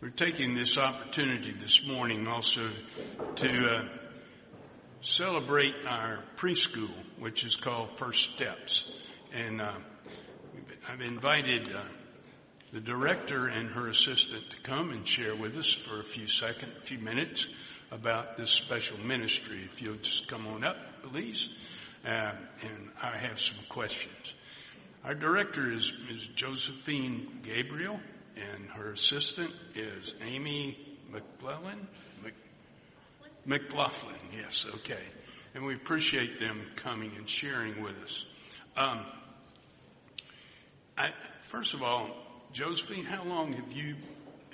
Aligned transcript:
We're 0.00 0.08
taking 0.08 0.54
this 0.54 0.78
opportunity 0.78 1.52
this 1.52 1.86
morning 1.86 2.26
also 2.26 2.66
to 3.36 3.66
uh, 3.66 3.84
celebrate 5.02 5.74
our 5.86 6.24
preschool, 6.38 6.88
which 7.18 7.44
is 7.44 7.56
called 7.56 7.98
First 7.98 8.32
Steps. 8.32 8.86
And 9.34 9.60
uh, 9.60 9.74
I've 10.88 11.02
invited 11.02 11.68
uh, 11.70 11.82
the 12.72 12.80
director 12.80 13.46
and 13.46 13.68
her 13.72 13.88
assistant 13.88 14.42
to 14.48 14.56
come 14.62 14.88
and 14.90 15.06
share 15.06 15.36
with 15.36 15.54
us 15.58 15.70
for 15.74 16.00
a 16.00 16.04
few 16.04 16.26
seconds, 16.26 16.72
a 16.78 16.82
few 16.82 16.98
minutes 16.98 17.46
about 17.90 18.38
this 18.38 18.48
special 18.48 18.96
ministry. 19.00 19.68
If 19.70 19.82
you'll 19.82 19.96
just 19.96 20.28
come 20.28 20.46
on 20.46 20.64
up, 20.64 20.78
please. 21.12 21.50
Uh, 22.06 22.32
and 22.62 22.88
I 23.02 23.18
have 23.18 23.38
some 23.38 23.62
questions. 23.68 24.34
Our 25.04 25.14
director 25.14 25.70
is 25.70 25.92
Ms. 26.10 26.28
Josephine 26.28 27.40
Gabriel, 27.42 28.00
and 28.40 28.68
her 28.70 28.92
assistant 28.92 29.52
is 29.74 30.14
Amy 30.26 30.78
McClellan. 31.10 31.88
Mc, 32.22 32.34
McLaughlin, 33.44 34.16
yes, 34.36 34.66
okay. 34.76 35.02
And 35.54 35.64
we 35.64 35.74
appreciate 35.74 36.38
them 36.38 36.62
coming 36.76 37.12
and 37.16 37.28
sharing 37.28 37.82
with 37.82 37.96
us. 38.02 38.24
Um, 38.76 39.04
I, 40.96 41.10
first 41.42 41.74
of 41.74 41.82
all, 41.82 42.10
Josephine, 42.52 43.04
how 43.04 43.24
long 43.24 43.52
have 43.54 43.72
you 43.72 43.96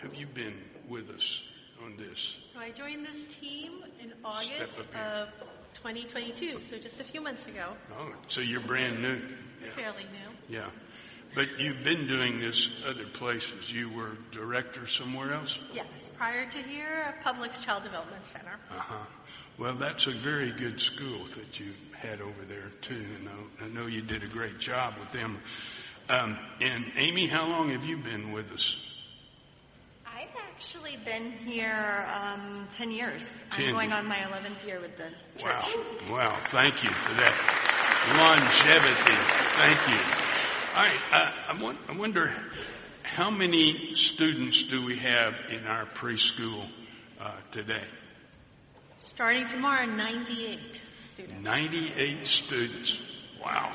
have 0.03 0.15
you 0.15 0.27
been 0.27 0.55
with 0.89 1.11
us 1.11 1.43
on 1.83 1.97
this? 1.97 2.37
So 2.53 2.61
I 2.61 2.71
joined 2.71 3.05
this 3.05 3.25
team 3.41 3.83
in 4.01 4.13
August 4.25 4.79
of 4.95 5.29
2022, 5.75 6.61
so 6.61 6.79
just 6.79 7.01
a 7.01 7.05
few 7.05 7.21
months 7.21 7.47
ago. 7.47 7.73
Oh, 7.99 8.13
so 8.29 8.41
you're 8.41 8.61
brand 8.61 9.03
new. 9.03 9.21
Yeah. 9.63 9.71
Fairly 9.75 10.05
new. 10.05 10.57
Yeah. 10.57 10.71
But 11.37 11.61
you've 11.61 11.85
been 11.85 12.07
doing 12.07 12.41
this 12.41 12.71
other 12.89 13.05
places. 13.05 13.71
You 13.71 13.91
were 13.91 14.17
director 14.33 14.87
somewhere 14.87 15.35
else? 15.35 15.59
Yes. 15.71 16.11
Prior 16.17 16.49
to 16.49 16.59
here, 16.63 17.15
Publix 17.23 17.63
Child 17.63 17.83
Development 17.83 18.25
Center. 18.25 18.55
Uh-huh. 18.71 19.05
Well, 19.59 19.75
that's 19.75 20.07
a 20.07 20.13
very 20.13 20.51
good 20.53 20.81
school 20.81 21.27
that 21.37 21.61
you 21.61 21.75
had 21.95 22.23
over 22.23 22.43
there 22.49 22.71
too. 22.81 23.05
Know, 23.23 23.31
I 23.63 23.69
know 23.69 23.87
you 23.87 24.01
did 24.01 24.23
a 24.23 24.27
great 24.29 24.59
job 24.59 24.95
with 24.99 25.13
them. 25.13 25.39
Um, 26.09 26.39
and 26.63 26.91
Amy, 26.97 27.29
how 27.29 27.47
long 27.47 27.69
have 27.69 27.85
you 27.85 27.99
been 27.99 28.33
with 28.33 28.51
us? 28.51 28.79
I've 30.07 30.35
actually 30.49 30.97
been 31.05 31.33
here 31.33 32.09
um, 32.15 32.67
10 32.77 32.91
years. 32.91 33.45
i 33.53 33.63
I'm 33.63 33.73
going 33.73 33.93
on 33.93 34.09
my 34.09 34.21
11th 34.21 34.67
year 34.67 34.81
with 34.81 34.97
the 34.97 35.11
church. 35.39 35.77
Wow. 36.09 36.17
Wow. 36.17 36.39
Thank 36.45 36.83
you 36.83 36.91
for 36.91 37.13
that 37.13 37.37
longevity. 38.17 39.19
Thank 39.53 39.89
you. 40.31 40.36
All 40.77 40.83
right. 40.83 41.01
Uh, 41.11 41.33
I, 41.49 41.77
I 41.89 41.97
wonder 41.97 42.31
how 43.03 43.31
many 43.31 43.95
students 43.95 44.63
do 44.65 44.85
we 44.85 44.99
have 44.99 45.33
in 45.49 45.65
our 45.65 45.87
preschool 45.87 46.69
uh, 47.19 47.33
today? 47.51 47.85
Starting 48.99 49.49
tomorrow, 49.49 49.87
98 49.87 50.83
students. 50.99 51.43
98 51.43 52.27
students. 52.27 53.01
Wow. 53.43 53.75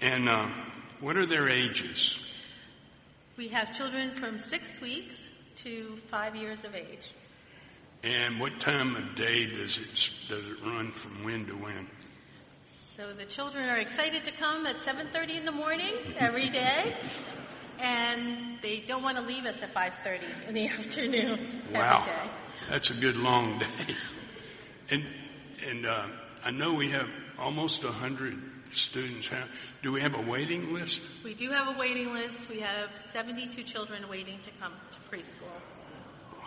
And 0.00 0.28
uh, 0.28 0.48
what 0.98 1.16
are 1.16 1.26
their 1.26 1.48
ages? 1.48 2.20
We 3.36 3.46
have 3.50 3.72
children 3.72 4.10
from 4.16 4.36
six 4.36 4.80
weeks 4.80 5.30
to 5.58 5.94
five 6.08 6.34
years 6.34 6.64
of 6.64 6.74
age. 6.74 7.14
And 8.02 8.40
what 8.40 8.58
time 8.58 8.96
of 8.96 9.14
day 9.14 9.46
does 9.46 9.78
it 9.78 10.28
does 10.28 10.44
it 10.44 10.56
run 10.64 10.90
from 10.90 11.22
when 11.22 11.46
to 11.46 11.52
when? 11.52 11.86
So 13.00 13.14
the 13.14 13.24
children 13.24 13.66
are 13.70 13.78
excited 13.78 14.24
to 14.24 14.30
come 14.30 14.66
at 14.66 14.76
7:30 14.76 15.38
in 15.38 15.44
the 15.46 15.52
morning 15.52 15.94
every 16.18 16.50
day, 16.50 16.94
and 17.78 18.58
they 18.60 18.80
don't 18.80 19.02
want 19.02 19.16
to 19.16 19.22
leave 19.22 19.46
us 19.46 19.62
at 19.62 19.72
5:30 19.72 20.48
in 20.48 20.52
the 20.52 20.68
afternoon 20.78 21.62
wow. 21.72 22.00
every 22.00 22.12
day. 22.12 22.30
That's 22.68 22.90
a 22.90 22.94
good 22.94 23.16
long 23.16 23.58
day. 23.58 23.96
And 24.90 25.06
and 25.66 25.86
uh, 25.86 26.08
I 26.44 26.50
know 26.50 26.74
we 26.74 26.90
have 26.90 27.08
almost 27.38 27.84
a 27.84 27.90
hundred 27.90 28.38
students. 28.72 29.30
Do 29.80 29.92
we 29.92 30.02
have 30.02 30.14
a 30.14 30.20
waiting 30.20 30.74
list? 30.74 31.02
We 31.24 31.32
do 31.32 31.52
have 31.52 31.74
a 31.74 31.78
waiting 31.78 32.12
list. 32.12 32.50
We 32.50 32.60
have 32.60 32.94
72 33.12 33.62
children 33.62 34.10
waiting 34.10 34.40
to 34.42 34.50
come 34.60 34.74
to 34.92 34.98
preschool. 35.08 35.56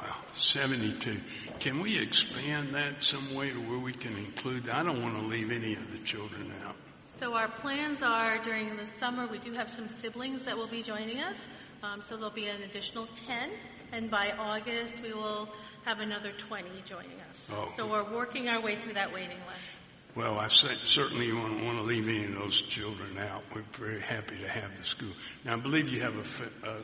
Wow, 0.03 0.15
72. 0.33 1.17
Can 1.59 1.79
we 1.79 1.97
expand 1.97 2.75
that 2.75 3.03
some 3.03 3.35
way 3.35 3.51
to 3.51 3.59
where 3.59 3.79
we 3.79 3.93
can 3.93 4.17
include, 4.17 4.67
I 4.67 4.83
don't 4.83 5.01
want 5.01 5.15
to 5.15 5.25
leave 5.27 5.49
any 5.49 5.75
of 5.75 5.91
the 5.93 5.99
children 5.99 6.51
out. 6.65 6.75
So 6.99 7.35
our 7.35 7.47
plans 7.47 8.01
are 8.01 8.37
during 8.39 8.75
the 8.75 8.85
summer, 8.85 9.27
we 9.27 9.37
do 9.37 9.53
have 9.53 9.69
some 9.69 9.87
siblings 9.87 10.43
that 10.43 10.57
will 10.57 10.67
be 10.67 10.83
joining 10.83 11.19
us. 11.19 11.37
Um, 11.83 12.01
so 12.01 12.15
there'll 12.15 12.31
be 12.31 12.47
an 12.47 12.63
additional 12.63 13.05
10. 13.05 13.49
And 13.93 14.09
by 14.09 14.31
August, 14.37 15.01
we 15.01 15.13
will 15.13 15.47
have 15.85 15.99
another 15.99 16.31
20 16.31 16.69
joining 16.85 17.19
us. 17.29 17.41
Oh. 17.51 17.71
So 17.77 17.87
we're 17.87 18.11
working 18.11 18.49
our 18.49 18.61
way 18.61 18.75
through 18.75 18.95
that 18.95 19.13
waiting 19.13 19.39
list. 19.47 19.77
Well, 20.15 20.37
I 20.37 20.47
certainly 20.47 21.27
don't 21.27 21.65
want 21.65 21.79
to 21.79 21.83
leave 21.83 22.07
any 22.07 22.25
of 22.25 22.33
those 22.33 22.61
children 22.61 23.17
out. 23.17 23.43
We're 23.55 23.63
very 23.73 24.01
happy 24.01 24.37
to 24.37 24.47
have 24.47 24.77
the 24.77 24.83
school. 24.83 25.13
Now, 25.43 25.53
I 25.53 25.59
believe 25.59 25.89
you 25.89 26.01
have 26.01 26.15
a, 26.15 26.69
a 26.69 26.81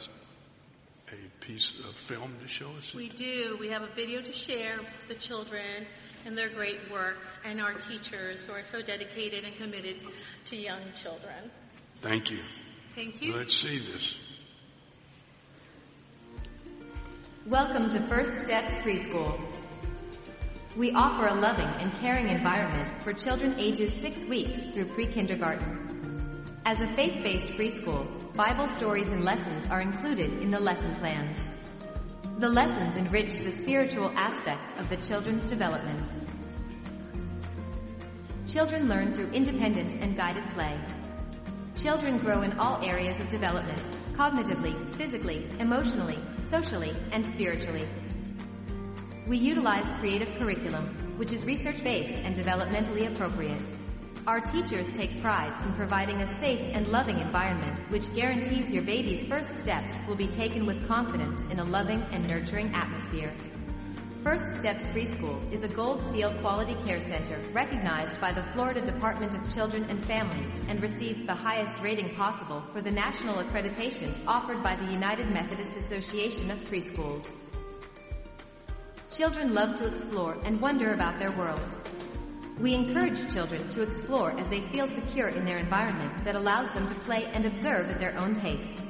a 1.12 1.46
piece 1.46 1.74
of 1.88 1.96
film 1.96 2.36
to 2.42 2.48
show 2.48 2.70
us? 2.78 2.94
We 2.94 3.10
do. 3.10 3.58
We 3.60 3.70
have 3.70 3.82
a 3.82 3.94
video 3.96 4.22
to 4.22 4.32
share 4.32 4.78
with 4.78 5.08
the 5.08 5.16
children 5.16 5.86
and 6.26 6.38
their 6.38 6.50
great 6.50 6.92
work 6.92 7.18
and 7.46 7.62
our 7.62 7.74
teachers 7.74 8.46
who 8.46 8.54
are 8.54 8.64
so 8.64 8.82
dedicated 8.82 9.44
and 9.44 9.56
committed 9.56 10.04
to 10.46 10.56
young 10.56 10.82
children. 11.02 11.50
Thank 12.02 12.30
you. 12.30 12.44
Thank 12.96 13.22
you. 13.22 13.36
Let's 13.36 13.56
see 13.56 13.80
this. 13.80 14.18
Welcome 17.46 17.90
to 17.90 18.02
First 18.08 18.42
Steps 18.42 18.74
Preschool. 18.76 19.40
We 20.78 20.92
offer 20.92 21.28
a 21.28 21.34
loving 21.34 21.66
and 21.66 21.92
caring 22.00 22.30
environment 22.30 23.02
for 23.02 23.14
children 23.14 23.56
ages 23.58 23.94
six 23.94 24.24
weeks 24.26 24.60
through 24.74 24.86
pre-kindergarten. 24.94 25.99
As 26.70 26.82
a 26.82 26.96
faith-based 26.96 27.50
preschool, 27.54 28.06
Bible 28.36 28.68
stories 28.68 29.08
and 29.08 29.26
lessons 29.26 29.66
are 29.72 29.82
included 29.82 30.34
in 30.34 30.52
the 30.52 30.60
lesson 30.60 30.94
plans. 30.98 31.40
The 32.38 32.48
lessons 32.48 32.96
enrich 32.96 33.40
the 33.40 33.50
spiritual 33.50 34.12
aspect 34.16 34.78
of 34.78 34.88
the 34.88 34.98
children's 34.98 35.50
development. 35.50 36.12
Children 38.46 38.88
learn 38.88 39.16
through 39.16 39.32
independent 39.32 39.96
and 39.96 40.16
guided 40.16 40.48
play. 40.52 40.80
Children 41.76 42.20
grow 42.20 42.44
in 42.44 42.54
all 42.60 42.80
areas 42.86 43.20
of 43.20 43.30
development, 43.30 43.88
cognitively, 44.14 44.94
physically, 44.94 45.48
emotionally, 45.58 46.20
socially, 46.52 46.96
and 47.12 47.26
spiritually. 47.26 47.90
We 49.28 49.40
utilize 49.40 49.92
creative 49.94 50.30
curriculum, 50.36 51.18
which 51.18 51.32
is 51.32 51.44
research-based 51.46 52.20
and 52.20 52.36
developmentally 52.36 53.12
appropriate. 53.12 53.72
Our 54.30 54.40
teachers 54.40 54.92
take 54.92 55.24
pride 55.24 55.60
in 55.64 55.74
providing 55.74 56.22
a 56.22 56.38
safe 56.38 56.62
and 56.74 56.88
loving 56.90 57.20
environment 57.20 57.80
which 57.90 58.14
guarantees 58.14 58.72
your 58.72 58.84
baby's 58.84 59.26
first 59.26 59.58
steps 59.58 59.96
will 60.08 60.16
be 60.16 60.28
taken 60.28 60.66
with 60.66 60.88
confidence 60.88 61.42
in 61.46 61.58
a 61.58 61.64
loving 61.64 62.00
and 62.12 62.28
nurturing 62.28 62.72
atmosphere. 62.76 63.34
First 64.24 64.52
Steps 64.52 64.86
Preschool 64.94 65.52
is 65.52 65.64
a 65.64 65.68
Gold 65.68 66.04
Seal 66.12 66.32
Quality 66.42 66.76
Care 66.86 67.00
Center 67.02 67.40
recognized 67.54 68.22
by 68.22 68.32
the 68.32 68.44
Florida 68.54 68.82
Department 68.82 69.34
of 69.34 69.52
Children 69.52 69.86
and 69.90 70.06
Families 70.06 70.54
and 70.68 70.80
received 70.80 71.28
the 71.28 71.34
highest 71.34 71.80
rating 71.80 72.14
possible 72.14 72.62
for 72.72 72.82
the 72.82 72.92
national 72.92 73.44
accreditation 73.44 74.14
offered 74.28 74.62
by 74.62 74.76
the 74.76 74.92
United 74.92 75.32
Methodist 75.32 75.76
Association 75.76 76.52
of 76.52 76.60
Preschools. 76.66 77.34
Children 79.10 79.56
love 79.56 79.74
to 79.80 79.88
explore 79.88 80.38
and 80.44 80.62
wonder 80.62 80.94
about 80.94 81.18
their 81.18 81.32
world. 81.32 81.76
We 82.60 82.74
encourage 82.74 83.34
children 83.34 83.70
to 83.70 83.82
explore 83.82 84.38
as 84.38 84.50
they 84.50 84.60
feel 84.60 84.86
secure 84.86 85.30
in 85.30 85.46
their 85.46 85.60
environment 85.60 86.26
that 86.26 86.36
allows 86.36 86.70
them 86.72 86.88
to 86.88 86.96
play 86.96 87.26
and 87.28 87.46
observe 87.46 87.90
at 87.90 88.02
their 88.02 88.18
own 88.18 88.36
pace. 88.36 88.82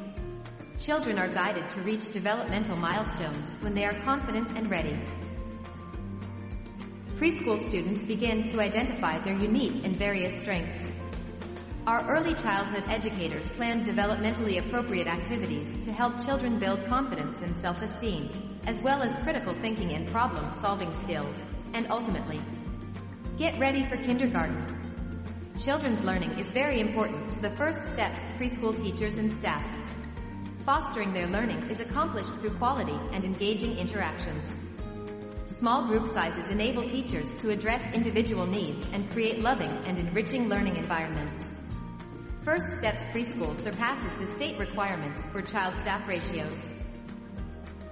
Children 0.79 1.19
are 1.19 1.27
guided 1.27 1.69
to 1.71 1.81
reach 1.81 2.11
developmental 2.11 2.75
milestones 2.77 3.51
when 3.59 3.75
they 3.75 3.85
are 3.85 3.93
confident 4.01 4.57
and 4.57 4.71
ready. 4.71 4.97
Preschool 7.17 7.59
students 7.59 8.03
begin 8.03 8.43
to 8.45 8.59
identify 8.59 9.19
their 9.19 9.37
unique 9.37 9.85
and 9.85 9.97
various 9.97 10.39
strengths. 10.39 10.89
Our 11.85 12.09
early 12.09 12.33
childhood 12.33 12.85
educators 12.87 13.49
plan 13.49 13.85
developmentally 13.85 14.65
appropriate 14.65 15.07
activities 15.07 15.75
to 15.85 15.91
help 15.91 16.17
children 16.25 16.57
build 16.57 16.83
confidence 16.87 17.41
and 17.41 17.55
self-esteem, 17.57 18.31
as 18.65 18.81
well 18.81 19.03
as 19.03 19.15
critical 19.17 19.53
thinking 19.61 19.91
and 19.91 20.07
problem-solving 20.07 20.93
skills, 21.03 21.45
and 21.73 21.85
ultimately, 21.91 22.41
Get 23.39 23.57
ready 23.57 23.85
for 23.85 23.95
kindergarten. 23.95 24.65
Children's 25.57 26.01
learning 26.01 26.37
is 26.37 26.51
very 26.51 26.81
important 26.81 27.31
to 27.31 27.39
the 27.39 27.51
first 27.51 27.85
steps 27.85 28.19
preschool 28.37 28.75
teachers 28.75 29.15
and 29.15 29.31
staff. 29.31 29.63
Fostering 30.65 31.13
their 31.13 31.27
learning 31.27 31.69
is 31.69 31.79
accomplished 31.79 32.33
through 32.41 32.49
quality 32.57 32.99
and 33.13 33.23
engaging 33.23 33.77
interactions. 33.77 34.61
Small 35.45 35.87
group 35.87 36.05
sizes 36.05 36.49
enable 36.49 36.83
teachers 36.83 37.33
to 37.35 37.49
address 37.49 37.81
individual 37.93 38.45
needs 38.45 38.85
and 38.91 39.09
create 39.09 39.39
loving 39.39 39.71
and 39.85 39.97
enriching 39.97 40.49
learning 40.49 40.75
environments. 40.75 41.45
First 42.43 42.75
Steps 42.75 43.03
Preschool 43.13 43.55
surpasses 43.55 44.11
the 44.19 44.27
state 44.33 44.59
requirements 44.59 45.23
for 45.31 45.41
child 45.41 45.77
staff 45.77 46.05
ratios. 46.09 46.69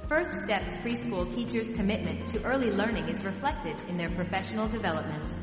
First 0.07 0.31
Steps 0.45 0.69
preschool 0.75 1.30
teachers' 1.30 1.68
commitment 1.75 2.30
to 2.30 2.42
early 2.44 2.71
learning 2.71 3.09
is 3.09 3.25
reflected 3.25 3.75
in 3.89 3.98
their 3.98 4.09
professional 4.12 4.65
development. 4.65 5.33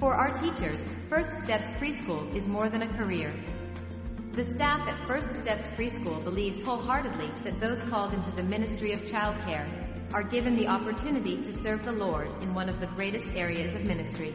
For 0.00 0.12
our 0.12 0.30
teachers, 0.30 0.88
First 1.08 1.32
Steps 1.44 1.70
preschool 1.72 2.34
is 2.34 2.48
more 2.48 2.68
than 2.68 2.82
a 2.82 2.98
career. 2.98 3.32
The 4.32 4.42
staff 4.42 4.88
at 4.88 5.06
First 5.06 5.38
Steps 5.38 5.68
Preschool 5.76 6.24
believes 6.24 6.60
wholeheartedly 6.62 7.30
that 7.44 7.60
those 7.60 7.80
called 7.84 8.12
into 8.12 8.32
the 8.32 8.42
ministry 8.42 8.92
of 8.92 9.02
childcare 9.02 9.68
are 10.12 10.24
given 10.24 10.56
the 10.56 10.66
opportunity 10.66 11.40
to 11.40 11.52
serve 11.52 11.84
the 11.84 11.92
Lord 11.92 12.28
in 12.42 12.52
one 12.52 12.68
of 12.68 12.80
the 12.80 12.88
greatest 12.88 13.30
areas 13.36 13.72
of 13.76 13.84
ministry. 13.84 14.34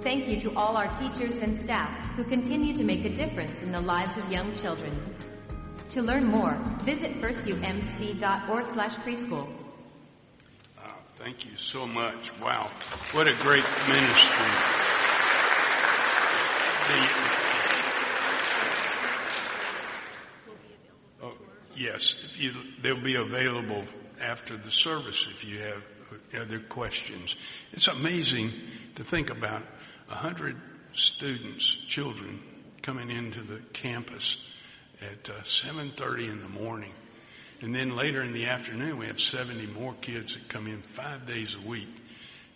Thank 0.00 0.26
you 0.26 0.40
to 0.40 0.56
all 0.56 0.76
our 0.76 0.88
teachers 0.88 1.36
and 1.36 1.60
staff 1.60 2.16
who 2.16 2.24
continue 2.24 2.74
to 2.74 2.82
make 2.82 3.04
a 3.04 3.14
difference 3.14 3.62
in 3.62 3.70
the 3.70 3.80
lives 3.80 4.18
of 4.18 4.32
young 4.32 4.52
children. 4.54 5.00
To 5.92 6.00
learn 6.00 6.24
more, 6.24 6.58
visit 6.84 7.20
firstumc.org 7.20 8.66
slash 8.68 8.94
preschool. 8.94 9.46
Uh, 10.78 10.88
thank 11.18 11.44
you 11.44 11.54
so 11.58 11.86
much. 11.86 12.30
Wow. 12.40 12.70
What 13.12 13.28
a 13.28 13.34
great 13.34 13.62
ministry. 13.88 14.46
The, 16.88 17.08
oh, 21.24 21.36
yes, 21.76 22.38
you, 22.38 22.54
they'll 22.80 23.02
be 23.02 23.16
available 23.16 23.84
after 24.18 24.56
the 24.56 24.70
service 24.70 25.28
if 25.30 25.44
you 25.44 25.58
have 25.58 25.82
other 26.40 26.60
questions. 26.60 27.36
It's 27.72 27.88
amazing 27.88 28.50
to 28.94 29.04
think 29.04 29.28
about 29.28 29.62
a 30.10 30.14
hundred 30.14 30.56
students, 30.94 31.66
children, 31.86 32.40
coming 32.80 33.10
into 33.10 33.42
the 33.42 33.58
campus 33.74 34.38
at 35.02 35.28
uh, 35.30 35.40
7.30 35.42 36.30
in 36.30 36.42
the 36.42 36.48
morning. 36.48 36.92
And 37.60 37.74
then 37.74 37.94
later 37.94 38.22
in 38.22 38.32
the 38.32 38.46
afternoon, 38.46 38.98
we 38.98 39.06
have 39.06 39.20
70 39.20 39.66
more 39.68 39.94
kids 40.00 40.34
that 40.34 40.48
come 40.48 40.66
in 40.66 40.82
five 40.82 41.26
days 41.26 41.54
a 41.54 41.68
week. 41.68 41.88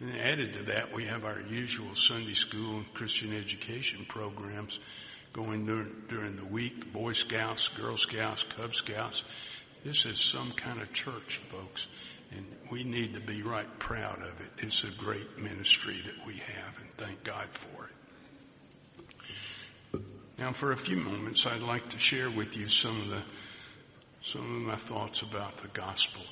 And 0.01 0.19
added 0.19 0.55
to 0.55 0.63
that, 0.65 0.93
we 0.93 1.07
have 1.07 1.25
our 1.25 1.41
usual 1.41 1.95
Sunday 1.95 2.35
school 2.35 2.79
and 2.79 2.95
Christian 2.95 3.35
education 3.35 4.05
programs 4.09 4.79
going 5.33 5.65
during, 5.65 5.93
during 6.09 6.37
the 6.37 6.45
week. 6.45 6.93
Boy 6.93 7.13
Scouts, 7.13 7.69
Girl 7.69 7.97
Scouts, 7.97 8.43
Cub 8.43 8.75
Scouts. 8.75 9.25
This 9.85 10.05
is 10.05 10.21
some 10.21 10.51
kind 10.53 10.83
of 10.83 10.93
church, 10.93 11.41
folks. 11.49 11.87
And 12.33 12.45
we 12.73 12.83
need 12.83 13.15
to 13.15 13.21
be 13.21 13.43
right 13.43 13.79
proud 13.79 14.21
of 14.21 14.41
it. 14.41 14.51
It's 14.59 14.83
a 14.83 14.91
great 14.99 15.39
ministry 15.39 16.03
that 16.05 16.27
we 16.27 16.35
have 16.35 16.79
and 16.81 16.91
thank 16.97 17.23
God 17.23 17.47
for 17.53 17.86
it. 17.86 17.86
Now 20.39 20.53
for 20.53 20.71
a 20.71 20.77
few 20.77 20.99
moments, 20.99 21.47
I'd 21.47 21.63
like 21.63 21.89
to 21.91 21.99
share 21.99 22.29
with 22.29 22.59
you 22.59 22.69
some 22.69 23.01
of 23.01 23.09
the, 23.09 23.23
some 24.21 24.43
of 24.43 24.63
my 24.63 24.75
thoughts 24.75 25.23
about 25.23 25.57
the 25.57 25.69
gospel. 25.69 26.23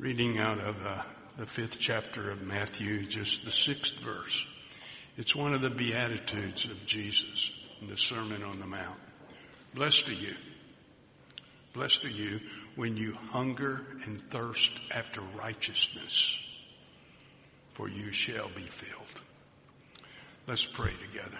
Reading 0.00 0.38
out 0.38 0.58
of 0.58 0.84
uh, 0.84 1.02
the 1.38 1.46
fifth 1.46 1.78
chapter 1.78 2.32
of 2.32 2.42
Matthew, 2.42 3.06
just 3.06 3.44
the 3.44 3.52
sixth 3.52 4.00
verse. 4.00 4.44
It's 5.16 5.34
one 5.34 5.54
of 5.54 5.62
the 5.62 5.70
Beatitudes 5.70 6.64
of 6.64 6.84
Jesus 6.86 7.52
in 7.80 7.86
the 7.86 7.96
Sermon 7.96 8.42
on 8.42 8.58
the 8.58 8.66
Mount. 8.66 8.98
Blessed 9.74 10.08
are 10.08 10.14
you. 10.14 10.34
Blessed 11.72 12.04
are 12.06 12.08
you 12.08 12.40
when 12.74 12.96
you 12.96 13.14
hunger 13.30 13.80
and 14.06 14.20
thirst 14.28 14.72
after 14.92 15.20
righteousness, 15.20 16.40
for 17.74 17.88
you 17.88 18.10
shall 18.10 18.48
be 18.48 18.62
filled. 18.62 19.22
Let's 20.48 20.64
pray 20.64 20.92
together. 21.00 21.38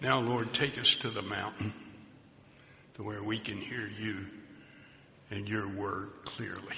Now, 0.00 0.20
Lord, 0.20 0.54
take 0.54 0.78
us 0.78 0.96
to 0.96 1.10
the 1.10 1.22
mountain 1.22 1.74
to 2.94 3.02
where 3.02 3.22
we 3.22 3.38
can 3.38 3.58
hear 3.58 3.86
you 3.86 4.26
and 5.30 5.46
your 5.46 5.68
word 5.68 6.10
clearly. 6.24 6.76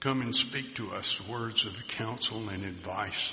Come 0.00 0.20
and 0.20 0.34
speak 0.34 0.76
to 0.76 0.92
us 0.92 1.26
words 1.28 1.64
of 1.64 1.88
counsel 1.88 2.48
and 2.50 2.64
advice 2.64 3.32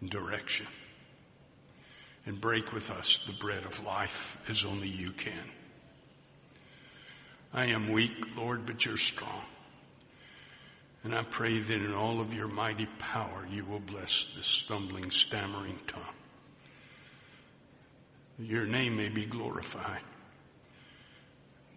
and 0.00 0.10
direction 0.10 0.66
and 2.26 2.40
break 2.40 2.72
with 2.72 2.90
us 2.90 3.24
the 3.26 3.32
bread 3.32 3.64
of 3.64 3.84
life 3.84 4.36
as 4.48 4.64
only 4.64 4.88
you 4.88 5.12
can. 5.12 5.50
I 7.52 7.66
am 7.66 7.92
weak, 7.92 8.36
Lord, 8.36 8.66
but 8.66 8.84
you're 8.84 8.96
strong. 8.96 9.42
And 11.06 11.14
I 11.14 11.22
pray 11.22 11.60
that 11.60 11.72
in 11.72 11.94
all 11.94 12.20
of 12.20 12.34
your 12.34 12.48
mighty 12.48 12.86
power 12.98 13.46
you 13.48 13.64
will 13.64 13.78
bless 13.78 14.24
this 14.34 14.44
stumbling, 14.44 15.12
stammering 15.12 15.78
tongue. 15.86 16.02
Your 18.40 18.66
name 18.66 18.96
may 18.96 19.10
be 19.10 19.24
glorified. 19.24 20.00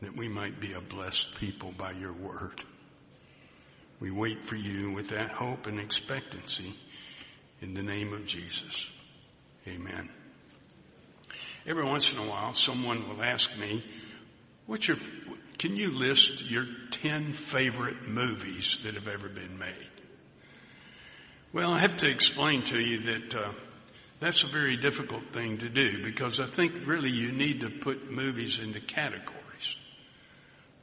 That 0.01 0.17
we 0.17 0.27
might 0.27 0.59
be 0.59 0.73
a 0.73 0.81
blessed 0.81 1.37
people 1.37 1.71
by 1.77 1.91
your 1.91 2.11
word. 2.11 2.63
We 3.99 4.09
wait 4.09 4.43
for 4.43 4.55
you 4.55 4.93
with 4.93 5.09
that 5.09 5.29
hope 5.29 5.67
and 5.67 5.79
expectancy 5.79 6.73
in 7.61 7.75
the 7.75 7.83
name 7.83 8.13
of 8.13 8.25
Jesus. 8.25 8.91
Amen. 9.67 10.09
Every 11.67 11.85
once 11.85 12.11
in 12.11 12.17
a 12.17 12.27
while, 12.27 12.55
someone 12.55 13.07
will 13.07 13.21
ask 13.21 13.55
me, 13.59 13.85
what's 14.65 14.87
your, 14.87 14.97
can 15.59 15.75
you 15.75 15.91
list 15.91 16.49
your 16.49 16.65
10 16.91 17.33
favorite 17.33 18.07
movies 18.07 18.79
that 18.83 18.95
have 18.95 19.09
ever 19.09 19.27
been 19.27 19.59
made? 19.59 19.75
Well, 21.51 21.73
I 21.73 21.79
have 21.81 21.97
to 21.97 22.09
explain 22.09 22.63
to 22.63 22.79
you 22.79 23.01
that, 23.01 23.35
uh, 23.35 23.51
that's 24.21 24.43
a 24.43 24.47
very 24.47 24.77
difficult 24.77 25.33
thing 25.33 25.57
to 25.57 25.69
do 25.69 26.03
because 26.03 26.39
I 26.39 26.45
think 26.45 26.87
really 26.87 27.11
you 27.11 27.33
need 27.33 27.61
to 27.61 27.69
put 27.69 28.09
movies 28.09 28.59
into 28.59 28.79
categories. 28.79 29.35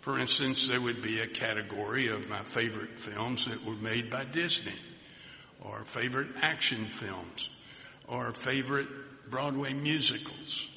For 0.00 0.19
instance, 0.19 0.69
there 0.69 0.81
would 0.81 1.02
be 1.02 1.20
a 1.20 1.26
category 1.26 2.08
of 2.08 2.28
my 2.28 2.44
favorite 2.44 2.99
films 2.99 3.46
that 3.46 3.64
were 3.64 3.75
made 3.75 4.11
by 4.11 4.25
Disney 4.25 4.75
or 5.62 5.84
favorite 5.84 6.28
action 6.43 6.84
films 6.84 7.49
or 8.06 8.32
favorite 8.34 8.88
Broadway 9.31 9.73
musicals. 9.73 10.69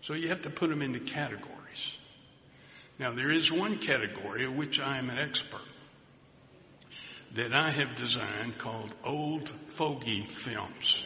So 0.00 0.14
you 0.14 0.28
have 0.28 0.42
to 0.42 0.50
put 0.50 0.70
them 0.70 0.80
into 0.80 1.00
categories. 1.00 1.98
Now 2.98 3.12
there 3.12 3.30
is 3.30 3.52
one 3.52 3.78
category 3.78 4.44
of 4.44 4.56
which 4.56 4.80
I 4.80 4.98
am 4.98 5.08
an 5.08 5.18
expert 5.18 5.60
that 7.34 7.54
I 7.54 7.70
have 7.70 7.94
designed 7.94 8.58
called 8.58 8.92
old 9.04 9.48
fogey 9.68 10.22
films. 10.22 11.04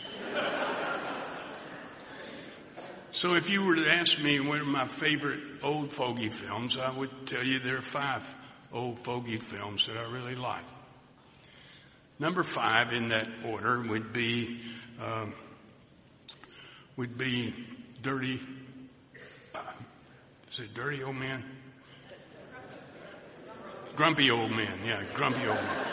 so 3.10 3.34
if 3.34 3.50
you 3.50 3.64
were 3.64 3.76
to 3.76 3.90
ask 3.90 4.18
me 4.18 4.40
what 4.40 4.60
are 4.60 4.64
my 4.64 4.88
favorite 4.88 5.40
old 5.62 5.90
fogey 5.90 6.30
films, 6.30 6.78
I 6.78 6.96
would 6.96 7.26
tell 7.26 7.44
you 7.44 7.58
there 7.58 7.78
are 7.78 7.82
five 7.82 8.26
old 8.72 9.04
fogey 9.04 9.38
films 9.38 9.86
that 9.86 9.98
I 9.98 10.10
really 10.10 10.34
like. 10.34 10.64
Number 12.18 12.42
five 12.42 12.92
in 12.92 13.08
that 13.08 13.26
order 13.44 13.82
would 13.82 14.14
be 14.14 14.62
um, 14.98 15.34
would 16.96 17.18
be 17.18 17.54
dirty. 18.00 18.40
Uh, 19.54 19.60
is 20.48 20.60
it 20.60 20.72
dirty 20.72 21.02
old 21.02 21.16
man? 21.16 21.44
Grumpy 23.96 24.30
old 24.30 24.50
men, 24.50 24.80
Yeah, 24.84 25.04
grumpy 25.14 25.46
old 25.46 25.56
men. 25.56 25.86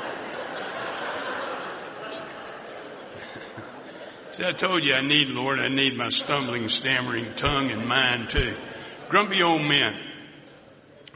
See, 4.31 4.45
I 4.45 4.53
told 4.53 4.85
you 4.85 4.93
I 4.93 5.01
need, 5.01 5.27
Lord, 5.27 5.59
I 5.59 5.67
need 5.67 5.97
my 5.97 6.07
stumbling, 6.07 6.69
stammering 6.69 7.33
tongue 7.35 7.71
and 7.71 7.85
mind 7.85 8.29
too. 8.29 8.55
Grumpy 9.09 9.43
old 9.43 9.61
men. 9.61 9.99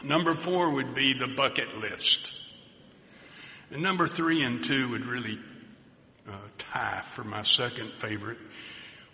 Number 0.04 0.36
four 0.36 0.72
would 0.72 0.94
be 0.94 1.14
the 1.14 1.34
bucket 1.34 1.78
list. 1.78 2.32
And 3.72 3.82
number 3.82 4.08
three 4.08 4.44
and 4.44 4.62
two 4.62 4.90
would 4.90 5.06
really 5.06 5.40
uh, 6.28 6.38
tie 6.58 7.02
for 7.14 7.24
my 7.24 7.44
second 7.44 7.92
favorite. 7.92 8.40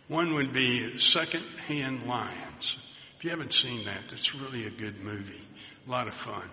One 0.08 0.34
would 0.34 0.54
be 0.54 0.98
Second 0.98 1.44
Hand 1.68 2.08
Lions. 2.08 2.78
If 3.18 3.24
you 3.24 3.30
haven't 3.30 3.54
seen 3.54 3.86
that, 3.86 4.12
it's 4.12 4.34
really 4.34 4.66
a 4.66 4.72
good 4.72 5.04
movie. 5.04 5.44
A 5.88 5.92
lot 5.92 6.08
of 6.08 6.16
fun. 6.16 6.50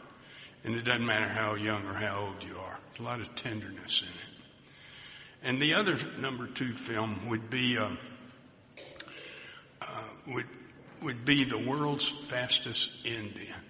And 0.66 0.74
it 0.74 0.84
doesn't 0.84 1.06
matter 1.06 1.28
how 1.28 1.54
young 1.54 1.86
or 1.86 1.94
how 1.94 2.26
old 2.26 2.42
you 2.42 2.58
are. 2.58 2.78
A 2.98 3.02
lot 3.02 3.20
of 3.20 3.32
tenderness 3.36 4.02
in 4.02 4.08
it. 4.08 5.48
And 5.48 5.62
the 5.62 5.76
other 5.76 5.96
number 6.18 6.48
two 6.48 6.72
film 6.72 7.28
would 7.28 7.48
be, 7.48 7.78
uh, 7.78 7.90
uh, 9.80 10.02
would, 10.26 10.46
would 11.02 11.24
be 11.24 11.44
The 11.44 11.58
World's 11.58 12.10
Fastest 12.10 12.90
Indian. 13.04 13.60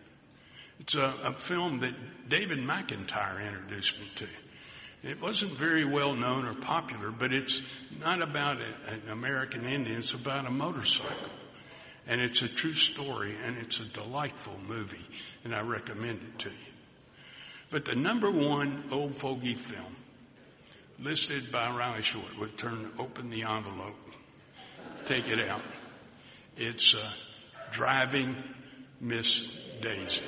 It's 0.81 0.95
a, 0.95 1.03
a 1.03 1.33
film 1.35 1.81
that 1.81 2.31
David 2.31 2.61
McIntyre 2.61 3.47
introduced 3.47 4.01
me 4.01 4.07
to. 4.17 4.29
It 5.03 5.21
wasn't 5.21 5.53
very 5.53 5.85
well 5.85 6.15
known 6.15 6.47
or 6.47 6.55
popular, 6.55 7.11
but 7.11 7.31
it's 7.31 7.61
not 8.01 8.23
about 8.23 8.57
an 8.63 9.11
American 9.11 9.67
Indian, 9.67 9.99
it's 9.99 10.15
about 10.15 10.47
a 10.47 10.51
motorcycle. 10.51 11.31
And 12.07 12.23
it's 12.23 12.41
a 12.41 12.49
true 12.49 12.73
story 12.73 13.37
and 13.45 13.59
it's 13.59 13.81
a 13.81 13.85
delightful 13.85 14.57
movie 14.67 15.07
and 15.45 15.55
I 15.55 15.61
recommend 15.61 16.23
it 16.23 16.39
to 16.39 16.49
you. 16.49 16.76
But 17.71 17.85
the 17.85 17.95
number 17.95 18.31
one 18.31 18.85
old 18.93 19.17
fogey 19.17 19.55
film 19.55 19.97
listed 20.99 21.51
by 21.51 21.69
Riley 21.71 22.03
Short 22.03 22.39
would 22.39 22.57
turn, 22.57 22.93
open 22.99 23.31
the 23.31 23.43
envelope, 23.43 23.97
take 25.05 25.29
it 25.29 25.49
out. 25.49 25.63
It's 26.57 26.95
uh, 26.95 27.11
driving 27.71 28.37
Miss 29.01 29.47
Daisy. 29.83 30.25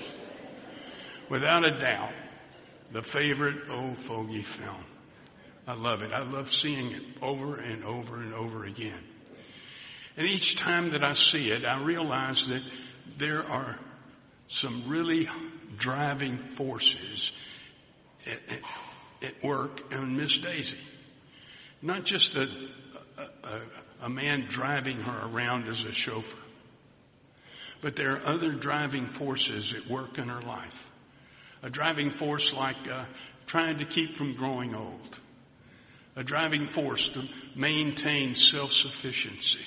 Without 1.30 1.66
a 1.66 1.78
doubt, 1.78 2.12
the 2.92 3.02
favorite 3.02 3.68
old 3.71 3.99
fogey 3.99 4.42
film. 4.42 4.85
I 5.66 5.75
love 5.75 6.02
it. 6.02 6.12
I 6.12 6.23
love 6.23 6.50
seeing 6.50 6.92
it 6.92 7.02
over 7.21 7.57
and 7.57 7.85
over 7.85 8.16
and 8.16 8.35
over 8.35 8.64
again. 8.64 9.02
And 10.16 10.26
each 10.26 10.57
time 10.57 10.90
that 10.90 11.04
I 11.04 11.12
see 11.12 11.50
it, 11.50 11.64
I 11.64 11.83
realize 11.83 12.47
that 12.49 12.62
there 13.18 13.45
are 13.49 13.78
some 14.49 14.85
really 14.87 15.28
driving 15.79 16.39
forces 16.39 17.33
at, 18.27 18.41
at, 19.23 19.43
work 19.43 19.93
in 19.93 20.17
Miss 20.17 20.37
Daisy. 20.39 20.79
Not 21.81 22.05
just 22.05 22.37
a, 22.37 22.49
a, 23.17 23.61
a 24.03 24.11
man 24.11 24.47
driving 24.49 25.01
her 25.01 25.29
around 25.29 25.69
as 25.69 25.85
a 25.85 25.93
chauffeur, 25.93 26.39
but 27.81 27.97
there 27.97 28.17
are 28.17 28.27
other 28.27 28.53
driving 28.53 29.07
forces 29.07 29.73
at 29.73 29.87
work 29.89 30.19
in 30.19 30.29
her 30.29 30.43
life. 30.43 30.83
A 31.63 31.71
driving 31.71 32.11
force 32.11 32.55
like 32.55 32.89
uh, 32.91 33.05
trying 33.47 33.79
to 33.79 33.85
keep 33.85 34.17
from 34.17 34.35
growing 34.35 34.75
old 34.75 35.19
a 36.19 36.25
driving 36.25 36.67
force 36.67 37.11
to 37.11 37.23
maintain 37.55 38.35
self-sufficiency, 38.35 39.65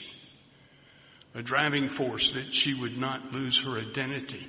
a 1.33 1.41
driving 1.41 1.87
force 1.87 2.31
that 2.33 2.53
she 2.53 2.73
would 2.73 2.97
not 2.97 3.31
lose 3.31 3.59
her 3.59 3.79
identity, 3.79 4.45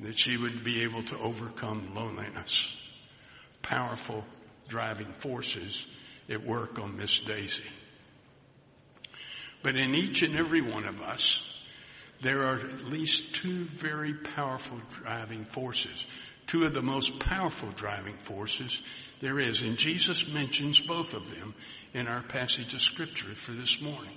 that 0.00 0.18
she 0.18 0.36
would 0.36 0.64
be 0.64 0.82
able 0.82 1.02
to 1.04 1.18
overcome 1.18 1.94
loneliness. 1.94 2.74
Powerful 3.62 4.24
driving 4.68 5.12
forces 5.14 5.86
at 6.28 6.44
work 6.44 6.78
on 6.78 6.96
Miss 6.96 7.20
Daisy. 7.20 7.64
But 9.62 9.76
in 9.76 9.94
each 9.94 10.22
and 10.22 10.36
every 10.36 10.60
one 10.60 10.84
of 10.84 11.00
us, 11.00 11.50
there 12.22 12.44
are 12.46 12.58
at 12.58 12.84
least 12.84 13.36
two 13.36 13.64
very 13.64 14.14
powerful 14.14 14.78
driving 14.90 15.44
forces. 15.46 16.04
Two 16.46 16.64
of 16.64 16.74
the 16.74 16.82
most 16.82 17.18
powerful 17.20 17.70
driving 17.70 18.16
forces 18.18 18.82
there 19.20 19.38
is. 19.38 19.62
And 19.62 19.78
Jesus 19.78 20.32
mentions 20.32 20.80
both 20.80 21.14
of 21.14 21.30
them 21.30 21.54
in 21.94 22.06
our 22.06 22.22
passage 22.22 22.74
of 22.74 22.82
scripture 22.82 23.34
for 23.34 23.52
this 23.52 23.80
morning. 23.80 24.16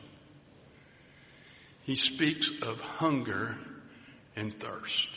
He 1.84 1.96
speaks 1.96 2.50
of 2.62 2.82
hunger 2.82 3.58
and 4.36 4.60
thirst. 4.60 5.10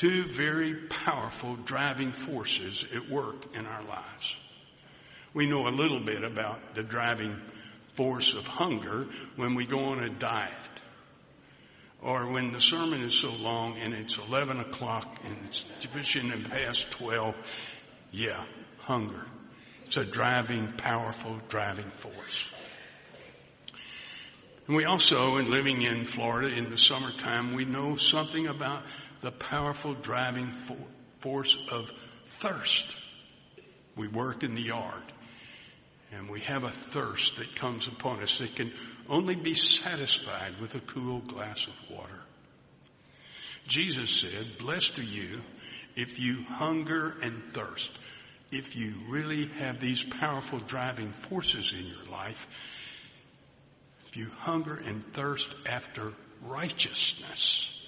Two 0.00 0.24
very 0.24 0.76
powerful 0.76 1.56
driving 1.56 2.12
forces 2.12 2.86
at 2.96 3.10
work 3.10 3.54
in 3.54 3.66
our 3.66 3.82
lives. 3.82 4.34
We 5.34 5.44
know 5.44 5.68
a 5.68 5.76
little 5.76 6.00
bit 6.00 6.24
about 6.24 6.74
the 6.74 6.82
driving 6.82 7.36
force 7.96 8.32
of 8.32 8.46
hunger 8.46 9.08
when 9.36 9.54
we 9.54 9.66
go 9.66 9.78
on 9.90 10.02
a 10.02 10.08
diet. 10.08 10.54
Or 12.00 12.32
when 12.32 12.50
the 12.50 12.62
sermon 12.62 13.02
is 13.02 13.18
so 13.18 13.30
long 13.42 13.76
and 13.76 13.92
it's 13.92 14.16
11 14.16 14.60
o'clock 14.60 15.20
and 15.22 15.36
it's 15.44 15.64
division 15.82 16.32
and 16.32 16.48
past 16.48 16.92
12 16.92 17.36
yeah, 18.10 18.42
hunger. 18.78 19.26
It's 19.84 19.98
a 19.98 20.06
driving, 20.06 20.72
powerful 20.78 21.40
driving 21.50 21.90
force. 21.90 22.48
And 24.70 24.76
we 24.76 24.84
also, 24.84 25.38
in 25.38 25.50
living 25.50 25.82
in 25.82 26.04
Florida 26.04 26.46
in 26.46 26.70
the 26.70 26.78
summertime, 26.78 27.54
we 27.54 27.64
know 27.64 27.96
something 27.96 28.46
about 28.46 28.84
the 29.20 29.32
powerful 29.32 29.94
driving 29.94 30.54
force 31.18 31.58
of 31.72 31.90
thirst. 32.28 32.94
We 33.96 34.06
work 34.06 34.44
in 34.44 34.54
the 34.54 34.62
yard 34.62 35.02
and 36.12 36.30
we 36.30 36.38
have 36.42 36.62
a 36.62 36.70
thirst 36.70 37.38
that 37.38 37.56
comes 37.56 37.88
upon 37.88 38.22
us 38.22 38.38
that 38.38 38.54
can 38.54 38.70
only 39.08 39.34
be 39.34 39.54
satisfied 39.54 40.60
with 40.60 40.76
a 40.76 40.80
cool 40.80 41.18
glass 41.18 41.66
of 41.66 41.90
water. 41.90 42.20
Jesus 43.66 44.20
said, 44.20 44.56
blessed 44.58 45.00
are 45.00 45.02
you 45.02 45.40
if 45.96 46.20
you 46.20 46.44
hunger 46.44 47.16
and 47.20 47.42
thirst, 47.52 47.90
if 48.52 48.76
you 48.76 48.92
really 49.08 49.46
have 49.46 49.80
these 49.80 50.04
powerful 50.04 50.60
driving 50.60 51.10
forces 51.10 51.74
in 51.76 51.84
your 51.84 52.06
life, 52.08 52.46
if 54.10 54.16
you 54.16 54.30
hunger 54.38 54.74
and 54.74 55.04
thirst 55.12 55.54
after 55.66 56.12
righteousness, 56.42 57.86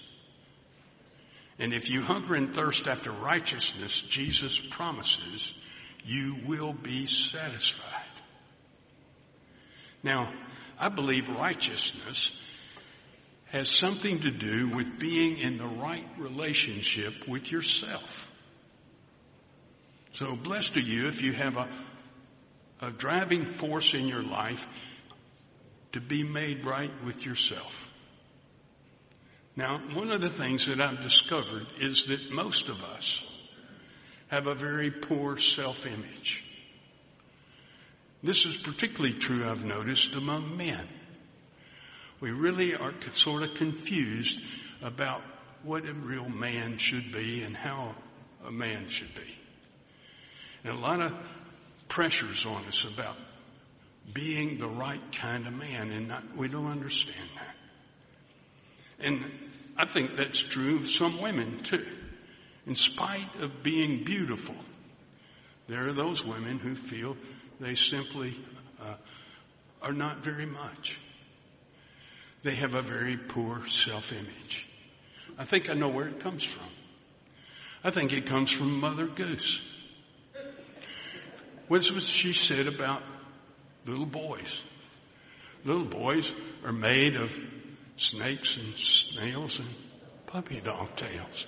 and 1.58 1.74
if 1.74 1.90
you 1.90 2.02
hunger 2.02 2.34
and 2.34 2.54
thirst 2.54 2.86
after 2.86 3.10
righteousness, 3.10 4.00
Jesus 4.00 4.60
promises 4.60 5.52
you 6.04 6.36
will 6.46 6.72
be 6.72 7.06
satisfied. 7.06 8.02
Now, 10.04 10.32
I 10.78 10.88
believe 10.88 11.28
righteousness 11.28 12.36
has 13.46 13.68
something 13.68 14.20
to 14.20 14.30
do 14.30 14.68
with 14.68 14.98
being 14.98 15.38
in 15.38 15.58
the 15.58 15.66
right 15.66 16.06
relationship 16.18 17.28
with 17.28 17.50
yourself. 17.50 18.30
So 20.12 20.36
blessed 20.36 20.76
are 20.76 20.80
you 20.80 21.08
if 21.08 21.20
you 21.20 21.32
have 21.32 21.56
a, 21.56 21.68
a 22.80 22.90
driving 22.90 23.44
force 23.44 23.94
in 23.94 24.06
your 24.06 24.22
life 24.22 24.66
to 25.92 26.00
be 26.00 26.24
made 26.24 26.64
right 26.64 26.92
with 27.04 27.24
yourself. 27.24 27.90
Now, 29.54 29.78
one 29.92 30.10
of 30.10 30.20
the 30.20 30.30
things 30.30 30.66
that 30.66 30.80
I've 30.80 31.00
discovered 31.00 31.66
is 31.78 32.06
that 32.06 32.32
most 32.32 32.68
of 32.68 32.82
us 32.82 33.22
have 34.28 34.46
a 34.46 34.54
very 34.54 34.90
poor 34.90 35.36
self-image. 35.36 36.42
This 38.22 38.46
is 38.46 38.56
particularly 38.56 39.18
true, 39.18 39.48
I've 39.48 39.64
noticed, 39.64 40.14
among 40.14 40.56
men 40.56 40.88
we 42.22 42.30
really 42.30 42.76
are 42.76 42.94
sort 43.10 43.42
of 43.42 43.54
confused 43.54 44.40
about 44.80 45.22
what 45.64 45.88
a 45.88 45.92
real 45.92 46.28
man 46.28 46.78
should 46.78 47.12
be 47.12 47.42
and 47.42 47.56
how 47.56 47.96
a 48.46 48.50
man 48.52 48.88
should 48.88 49.12
be. 49.16 49.36
And 50.62 50.78
a 50.78 50.80
lot 50.80 51.02
of 51.02 51.12
pressures 51.88 52.46
on 52.46 52.64
us 52.66 52.84
about 52.84 53.16
being 54.12 54.58
the 54.58 54.68
right 54.68 55.00
kind 55.12 55.46
of 55.46 55.52
man 55.52 55.90
and 55.90 56.08
not, 56.08 56.36
we 56.36 56.48
don't 56.48 56.70
understand 56.70 57.28
that. 57.36 59.06
And 59.06 59.24
I 59.76 59.86
think 59.86 60.16
that's 60.16 60.38
true 60.38 60.76
of 60.76 60.88
some 60.88 61.20
women 61.20 61.62
too. 61.62 61.86
In 62.66 62.74
spite 62.74 63.40
of 63.40 63.62
being 63.62 64.04
beautiful, 64.04 64.54
there 65.68 65.88
are 65.88 65.92
those 65.92 66.24
women 66.24 66.58
who 66.58 66.74
feel 66.74 67.16
they 67.58 67.74
simply 67.74 68.38
uh, 68.80 68.94
are 69.80 69.92
not 69.92 70.18
very 70.18 70.46
much 70.46 70.96
they 72.42 72.54
have 72.56 72.74
a 72.74 72.82
very 72.82 73.16
poor 73.16 73.66
self-image. 73.66 74.68
I 75.38 75.44
think 75.44 75.70
I 75.70 75.74
know 75.74 75.88
where 75.88 76.08
it 76.08 76.20
comes 76.20 76.42
from. 76.42 76.66
I 77.84 77.90
think 77.90 78.12
it 78.12 78.26
comes 78.26 78.50
from 78.50 78.80
Mother 78.80 79.06
Goose. 79.06 79.62
What's 81.68 81.90
what 81.90 82.02
she 82.02 82.32
said 82.32 82.66
about 82.66 83.02
little 83.86 84.06
boys? 84.06 84.62
Little 85.64 85.84
boys 85.84 86.32
are 86.64 86.72
made 86.72 87.16
of 87.16 87.36
snakes 87.96 88.56
and 88.56 88.74
snails 88.76 89.58
and 89.58 89.68
puppy 90.26 90.60
dog 90.60 90.94
tails. 90.96 91.46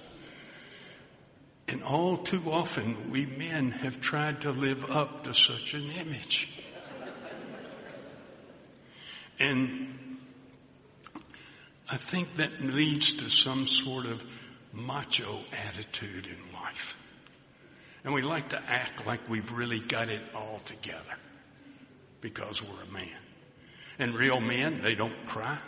And 1.67 1.83
all 1.83 2.19
too 2.19 2.43
often 2.53 3.11
we 3.11 3.27
men 3.27 3.71
have 3.71 4.01
tried 4.01 4.43
to 4.43 4.51
live 4.51 4.91
up 4.91 5.25
to 5.25 5.35
such 5.35 5.75
an 5.75 5.91
image. 5.91 6.49
And 9.41 9.99
I 11.91 11.97
think 11.97 12.35
that 12.35 12.61
leads 12.61 13.15
to 13.17 13.29
some 13.29 13.67
sort 13.67 14.07
of 14.07 14.23
macho 14.73 15.41
attitude 15.67 16.27
in 16.27 16.53
life. 16.53 16.97
And 18.05 18.13
we 18.13 18.23
like 18.23 18.51
to 18.51 18.63
act 18.63 19.07
like 19.07 19.29
we've 19.29 19.51
really 19.51 19.81
got 19.81 20.11
it 20.11 20.23
all 20.35 20.61
together 20.67 21.17
because 22.25 22.63
we're 22.63 22.83
a 22.83 22.91
man. 22.91 23.19
And 23.99 24.15
real 24.15 24.41
men, 24.41 24.81
they 24.83 24.95
don't 24.95 25.27
cry. 25.27 25.59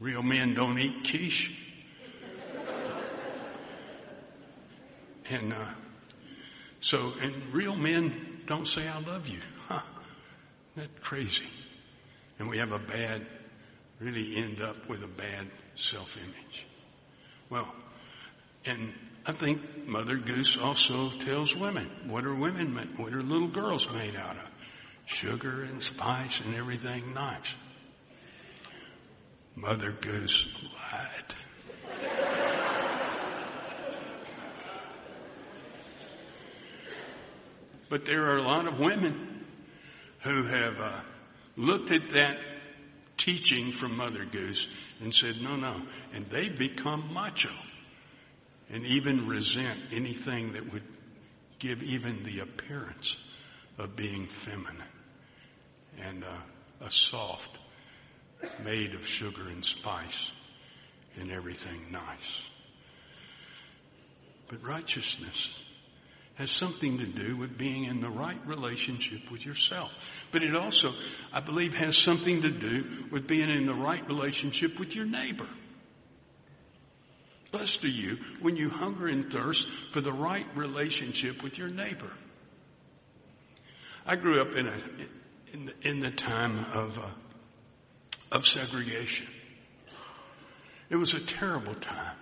Real 0.00 0.24
men 0.24 0.54
don't 0.54 0.76
eat 0.76 1.08
quiche. 1.08 1.56
and 5.30 5.52
uh, 5.52 5.70
so, 6.80 7.12
and 7.22 7.54
real 7.54 7.76
men 7.76 8.40
don't 8.46 8.66
say 8.66 8.88
I 8.88 8.98
love 8.98 9.28
you. 9.28 9.38
Huh. 9.68 9.82
That's 10.74 10.90
crazy. 11.00 11.48
And 12.40 12.50
we 12.50 12.58
have 12.58 12.72
a 12.72 12.80
bad 12.80 13.24
really 14.00 14.36
end 14.36 14.60
up 14.60 14.88
with 14.88 15.04
a 15.04 15.08
bad 15.08 15.46
self-image. 15.76 16.66
Well, 17.50 17.72
and 18.64 18.92
I 19.24 19.32
think 19.32 19.86
Mother 19.86 20.16
Goose 20.16 20.56
also 20.60 21.10
tells 21.10 21.54
women, 21.54 21.88
what 22.08 22.24
are 22.24 22.34
women 22.34 22.74
what 22.96 23.12
are 23.12 23.22
little 23.22 23.48
girls 23.48 23.88
made 23.92 24.16
out 24.16 24.36
of? 24.36 24.48
Sugar 25.12 25.64
and 25.64 25.82
spice 25.82 26.40
and 26.40 26.54
everything 26.54 27.12
nice. 27.12 27.48
Mother 29.56 29.90
Goose 29.92 30.46
lied. 30.72 31.34
but 37.90 38.04
there 38.04 38.30
are 38.30 38.36
a 38.38 38.42
lot 38.42 38.68
of 38.68 38.78
women 38.78 39.44
who 40.20 40.46
have 40.46 40.78
uh, 40.78 41.00
looked 41.56 41.90
at 41.90 42.10
that 42.10 42.38
teaching 43.16 43.72
from 43.72 43.96
Mother 43.96 44.24
Goose 44.24 44.68
and 45.00 45.12
said, 45.12 45.42
no, 45.42 45.56
no. 45.56 45.82
And 46.14 46.30
they 46.30 46.48
become 46.48 47.12
macho 47.12 47.50
and 48.70 48.86
even 48.86 49.26
resent 49.26 49.78
anything 49.90 50.52
that 50.52 50.72
would 50.72 50.84
give 51.58 51.82
even 51.82 52.22
the 52.22 52.38
appearance 52.38 53.16
of 53.76 53.96
being 53.96 54.28
feminine 54.28 54.86
and 56.02 56.24
uh, 56.24 56.86
a 56.86 56.90
soft 56.90 57.58
made 58.64 58.94
of 58.94 59.06
sugar 59.06 59.48
and 59.48 59.64
spice 59.64 60.32
and 61.20 61.30
everything 61.30 61.90
nice. 61.90 62.48
But 64.48 64.62
righteousness 64.64 65.58
has 66.34 66.50
something 66.50 66.98
to 66.98 67.06
do 67.06 67.36
with 67.36 67.58
being 67.58 67.84
in 67.84 68.00
the 68.00 68.08
right 68.08 68.40
relationship 68.46 69.30
with 69.30 69.44
yourself. 69.44 69.92
But 70.32 70.42
it 70.42 70.56
also, 70.56 70.92
I 71.32 71.40
believe, 71.40 71.74
has 71.74 71.96
something 71.96 72.42
to 72.42 72.50
do 72.50 73.06
with 73.10 73.26
being 73.26 73.50
in 73.50 73.66
the 73.66 73.74
right 73.74 74.06
relationship 74.08 74.78
with 74.78 74.94
your 74.96 75.04
neighbor. 75.04 75.46
Blessed 77.50 77.84
are 77.84 77.88
you 77.88 78.18
when 78.40 78.56
you 78.56 78.70
hunger 78.70 79.06
and 79.06 79.30
thirst 79.30 79.68
for 79.68 80.00
the 80.00 80.12
right 80.12 80.46
relationship 80.54 81.42
with 81.42 81.58
your 81.58 81.68
neighbor. 81.68 82.10
I 84.06 84.16
grew 84.16 84.40
up 84.40 84.54
in 84.54 84.66
a 84.66 84.74
in 85.52 85.66
the, 85.66 85.88
in 85.88 86.00
the 86.00 86.10
time 86.10 86.58
of 86.58 86.98
uh, 86.98 87.10
of 88.32 88.46
segregation. 88.46 89.26
It 90.88 90.96
was 90.96 91.12
a 91.12 91.20
terrible 91.20 91.74
time 91.74 92.16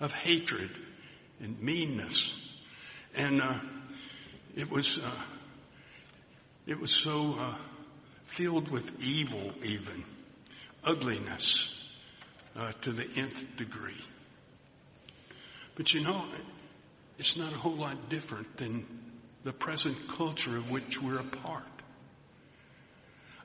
of 0.00 0.12
hatred 0.12 0.70
and 1.40 1.60
meanness, 1.60 2.34
and 3.14 3.40
uh, 3.40 3.60
it 4.56 4.70
was 4.70 4.98
uh, 4.98 5.22
it 6.66 6.78
was 6.78 7.02
so 7.02 7.34
uh, 7.38 7.58
filled 8.26 8.68
with 8.68 9.00
evil, 9.00 9.52
even 9.64 10.04
ugliness 10.84 11.74
uh, 12.56 12.72
to 12.82 12.92
the 12.92 13.06
nth 13.16 13.56
degree. 13.56 14.02
But 15.76 15.94
you 15.94 16.02
know, 16.02 16.26
it's 17.18 17.36
not 17.36 17.52
a 17.52 17.56
whole 17.56 17.76
lot 17.76 18.08
different 18.08 18.56
than 18.56 18.86
the 19.44 19.52
present 19.52 20.08
culture 20.08 20.56
of 20.56 20.70
which 20.70 21.00
we're 21.00 21.20
a 21.20 21.24
part. 21.24 21.77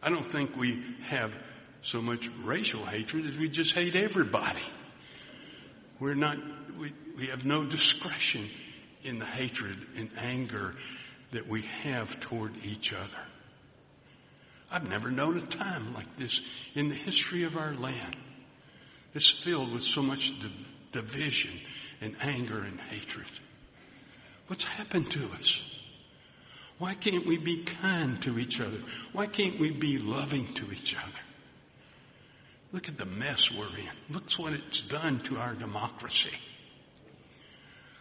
I 0.04 0.10
don't 0.10 0.28
think 0.28 0.58
we 0.58 0.84
have 1.06 1.34
so 1.82 2.02
much 2.02 2.30
racial 2.44 2.86
hatred 2.86 3.26
as 3.26 3.38
we 3.38 3.48
just 3.48 3.74
hate 3.74 3.96
everybody. 3.96 4.62
We're 6.00 6.16
not, 6.16 6.38
we, 6.78 6.92
we 7.18 7.28
have 7.28 7.46
no 7.46 7.66
discretion 7.66 8.46
in 9.04 9.20
the 9.20 9.26
hatred 9.26 9.78
and 9.96 10.10
anger 10.18 10.76
that 11.32 11.48
we 11.48 11.62
have 11.84 12.20
toward 12.20 12.54
each 12.64 12.92
other. 12.92 13.24
I've 14.70 14.90
never 14.90 15.10
known 15.10 15.38
a 15.38 15.46
time 15.46 15.94
like 15.94 16.18
this 16.18 16.42
in 16.76 16.90
the 16.90 16.96
history 16.96 17.44
of 17.44 17.56
our 17.56 17.74
land. 17.74 18.18
It's 19.14 19.30
filled 19.30 19.72
with 19.72 19.84
so 19.84 20.02
much 20.02 20.38
div- 20.42 20.74
division 20.92 21.52
and 22.02 22.16
anger 22.20 22.60
and 22.60 22.80
hatred. 22.80 23.28
What's 24.48 24.64
happened 24.64 25.12
to 25.12 25.30
us? 25.32 25.62
Why 26.80 26.96
can't 26.96 27.26
we 27.26 27.38
be 27.38 27.64
kind 27.64 28.22
to 28.24 28.38
each 28.40 28.60
other? 28.60 28.78
Why 29.14 29.28
can't 29.28 29.60
we 29.60 29.72
be 29.72 30.00
loving 30.00 30.52
to 30.56 30.72
each 30.72 30.96
other? 30.96 31.20
Look 32.72 32.90
at 32.90 32.98
the 32.98 33.06
mess 33.06 33.52
we're 33.52 33.68
in. 33.78 33.92
Look 34.10 34.32
what 34.38 34.54
it's 34.54 34.82
done 34.82 35.20
to 35.22 35.38
our 35.38 35.54
democracy. 35.54 36.36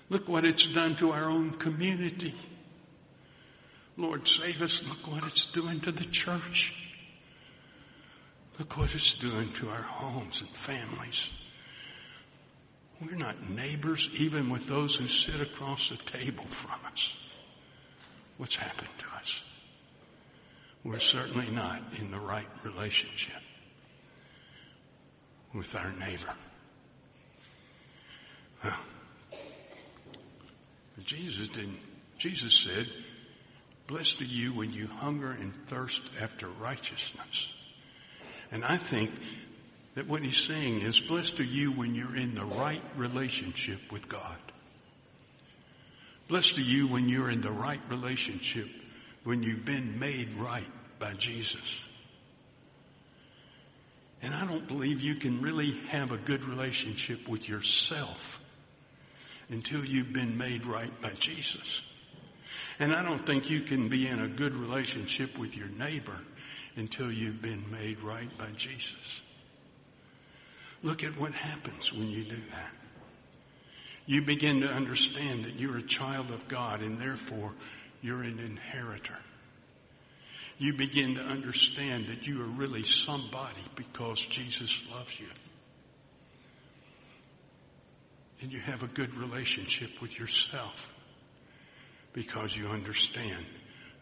Look 0.08 0.28
what 0.28 0.44
it's 0.44 0.66
done 0.66 0.96
to 0.96 1.12
our 1.12 1.30
own 1.30 1.50
community. 1.52 2.34
Lord, 3.96 4.26
save 4.26 4.62
us. 4.62 4.82
Look 4.82 5.12
what 5.12 5.24
it's 5.24 5.46
doing 5.46 5.80
to 5.80 5.92
the 5.92 6.04
church. 6.04 6.74
Look 8.58 8.76
what 8.78 8.94
it's 8.94 9.14
doing 9.14 9.52
to 9.54 9.68
our 9.68 9.82
homes 9.82 10.40
and 10.40 10.50
families. 10.50 11.30
We're 13.00 13.16
not 13.16 13.50
neighbors 13.50 14.08
even 14.14 14.50
with 14.50 14.66
those 14.66 14.94
who 14.94 15.08
sit 15.08 15.40
across 15.40 15.90
the 15.90 15.96
table 15.96 16.44
from 16.44 16.78
us. 16.90 17.12
What's 18.38 18.56
happened 18.56 18.88
to 18.98 19.06
us? 19.18 19.42
We're 20.84 20.98
certainly 20.98 21.50
not 21.50 21.80
in 21.98 22.10
the 22.10 22.18
right 22.18 22.48
relationship 22.64 23.40
with 25.54 25.74
our 25.74 25.92
neighbor. 25.92 26.34
Jesus 31.04 31.48
didn't, 31.48 31.78
Jesus 32.18 32.58
said, 32.58 32.86
blessed 33.86 34.22
are 34.22 34.26
you 34.26 34.54
when 34.54 34.72
you 34.72 34.86
hunger 34.86 35.30
and 35.30 35.52
thirst 35.66 36.00
after 36.20 36.48
righteousness. 36.48 37.48
And 38.50 38.64
I 38.64 38.76
think 38.76 39.10
that 39.94 40.06
what 40.06 40.22
he's 40.22 40.42
saying 40.42 40.80
is 40.80 41.00
blessed 41.00 41.40
are 41.40 41.44
you 41.44 41.72
when 41.72 41.94
you're 41.94 42.16
in 42.16 42.34
the 42.34 42.44
right 42.44 42.82
relationship 42.96 43.80
with 43.90 44.08
God. 44.08 44.36
Blessed 46.28 46.58
are 46.58 46.62
you 46.62 46.88
when 46.88 47.08
you're 47.08 47.30
in 47.30 47.40
the 47.40 47.50
right 47.50 47.80
relationship, 47.90 48.68
when 49.24 49.42
you've 49.42 49.64
been 49.64 49.98
made 49.98 50.34
right 50.34 50.70
by 50.98 51.14
Jesus. 51.14 51.80
And 54.22 54.32
I 54.34 54.46
don't 54.46 54.68
believe 54.68 55.00
you 55.00 55.16
can 55.16 55.42
really 55.42 55.72
have 55.88 56.12
a 56.12 56.16
good 56.16 56.44
relationship 56.44 57.28
with 57.28 57.48
yourself 57.48 58.40
until 59.48 59.84
you've 59.84 60.12
been 60.12 60.38
made 60.38 60.64
right 60.64 61.00
by 61.02 61.12
Jesus. 61.14 61.82
And 62.78 62.94
I 62.94 63.02
don't 63.02 63.24
think 63.26 63.50
you 63.50 63.62
can 63.62 63.88
be 63.88 64.06
in 64.06 64.20
a 64.20 64.28
good 64.28 64.54
relationship 64.54 65.36
with 65.38 65.56
your 65.56 65.68
neighbor 65.68 66.18
until 66.76 67.12
you've 67.12 67.42
been 67.42 67.70
made 67.70 68.00
right 68.00 68.30
by 68.38 68.50
Jesus. 68.56 69.22
Look 70.82 71.04
at 71.04 71.18
what 71.18 71.32
happens 71.32 71.92
when 71.92 72.08
you 72.08 72.24
do 72.24 72.40
that. 72.50 72.81
You 74.06 74.22
begin 74.22 74.62
to 74.62 74.68
understand 74.68 75.44
that 75.44 75.60
you're 75.60 75.78
a 75.78 75.82
child 75.82 76.30
of 76.30 76.48
God 76.48 76.80
and 76.80 76.98
therefore 76.98 77.52
you're 78.00 78.22
an 78.22 78.38
inheritor. 78.40 79.18
You 80.58 80.74
begin 80.74 81.14
to 81.14 81.20
understand 81.20 82.08
that 82.08 82.26
you 82.26 82.42
are 82.42 82.46
really 82.46 82.84
somebody 82.84 83.64
because 83.74 84.20
Jesus 84.20 84.84
loves 84.92 85.18
you. 85.18 85.28
And 88.40 88.52
you 88.52 88.60
have 88.60 88.82
a 88.82 88.88
good 88.88 89.14
relationship 89.14 90.02
with 90.02 90.18
yourself 90.18 90.92
because 92.12 92.56
you 92.56 92.68
understand 92.68 93.46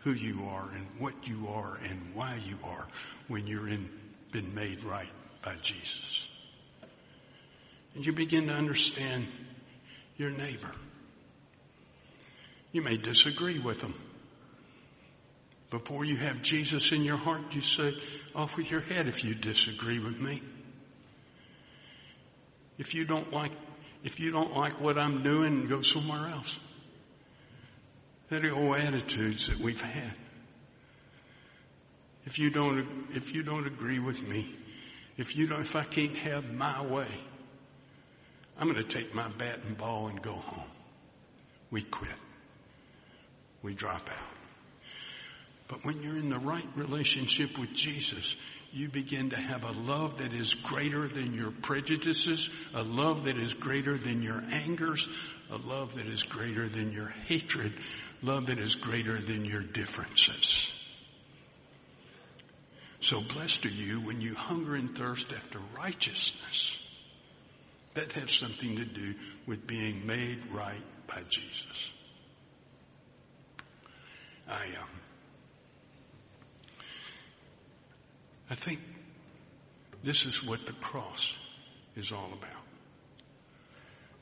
who 0.01 0.13
you 0.13 0.47
are 0.49 0.71
and 0.75 0.87
what 0.99 1.29
you 1.29 1.49
are 1.49 1.77
and 1.77 2.15
why 2.15 2.41
you 2.45 2.57
are 2.65 2.89
when 3.29 3.47
you're 3.47 3.69
in, 3.69 3.89
been 4.33 4.55
made 4.55 4.83
right 4.83 5.11
by 5.43 5.57
Jesus. 5.61 6.27
And 7.95 8.05
you 8.05 8.13
begin 8.13 8.47
to 8.47 8.55
understand 8.55 9.27
your 10.21 10.31
neighbor. 10.31 10.71
You 12.73 12.83
may 12.83 12.99
disagree 12.99 13.59
with 13.59 13.81
them. 13.81 13.95
Before 15.71 16.05
you 16.05 16.17
have 16.19 16.43
Jesus 16.43 16.93
in 16.93 17.03
your 17.03 17.17
heart, 17.17 17.55
you 17.55 17.63
say, 17.63 17.93
off 18.35 18.59
with 18.59 18.71
your 18.71 18.83
head 18.83 19.09
if 19.09 19.25
you 19.25 19.35
disagree 19.35 19.99
with 19.99 20.21
me. 20.21 20.43
If 22.77 22.95
you 22.95 23.07
don't 23.07 23.33
like, 23.33 23.53
if 24.05 24.21
you 24.21 24.31
don't 24.31 24.55
like 24.55 24.79
what 24.79 24.99
I'm 24.99 25.23
doing, 25.23 25.67
go 25.67 25.81
somewhere 25.81 26.29
else. 26.29 26.59
They're 28.29 28.41
the 28.41 28.51
old 28.51 28.77
attitudes 28.77 29.47
that 29.47 29.59
we've 29.59 29.81
had. 29.81 30.15
If 32.27 32.39
you 32.39 32.51
don't, 32.51 33.07
if 33.11 33.35
you 33.35 33.43
don't 33.43 33.67
agree 33.67 33.99
with 33.99 34.21
me, 34.21 34.55
if 35.17 35.35
you 35.35 35.47
don't, 35.47 35.63
if 35.63 35.75
I 35.75 35.85
can't 35.85 36.17
have 36.19 36.53
my 36.53 36.85
way, 36.85 37.09
I'm 38.61 38.71
going 38.71 38.77
to 38.77 38.89
take 38.89 39.15
my 39.15 39.27
bat 39.27 39.61
and 39.67 39.77
ball 39.77 40.09
and 40.09 40.21
go 40.21 40.35
home. 40.35 40.69
We 41.71 41.81
quit. 41.81 42.15
We 43.63 43.73
drop 43.73 44.07
out. 44.11 44.29
But 45.67 45.83
when 45.85 46.03
you're 46.03 46.19
in 46.19 46.29
the 46.29 46.39
right 46.39 46.67
relationship 46.77 47.59
with 47.59 47.73
Jesus, 47.73 48.37
you 48.71 48.89
begin 48.89 49.31
to 49.31 49.37
have 49.37 49.65
a 49.65 49.73
love 49.73 50.19
that 50.19 50.35
is 50.35 50.53
greater 50.53 51.09
than 51.09 51.33
your 51.33 51.53
prejudices, 51.53 52.51
a 52.75 52.83
love 52.83 53.25
that 53.25 53.39
is 53.39 53.55
greater 53.55 53.97
than 53.97 54.21
your 54.21 54.43
angers, 54.51 55.09
a 55.51 55.57
love 55.57 55.95
that 55.95 56.07
is 56.07 56.23
greater 56.25 56.69
than 56.69 56.93
your 56.93 57.09
hatred, 57.09 57.73
love 58.21 58.47
that 58.47 58.59
is 58.59 58.77
greater 58.77 59.19
than 59.19 59.47
your 59.47 59.63
differences. 59.63 60.71
So 63.01 63.23
blessed 63.23 63.65
are 63.65 63.71
you 63.71 64.01
when 64.01 64.21
you 64.21 64.35
hunger 64.35 64.75
and 64.75 64.95
thirst 64.95 65.33
after 65.33 65.61
righteousness 65.79 66.80
that 68.01 68.13
has 68.13 68.31
something 68.31 68.77
to 68.77 68.85
do 68.87 69.15
with 69.47 69.67
being 69.67 70.07
made 70.07 70.39
right 70.51 70.83
by 71.07 71.23
Jesus. 71.29 71.93
I, 74.49 74.65
um, 74.81 74.89
I 78.49 78.55
think 78.55 78.81
this 80.03 80.25
is 80.25 80.43
what 80.43 80.65
the 80.65 80.73
cross 80.73 81.37
is 81.95 82.11
all 82.11 82.33
about. 82.33 82.65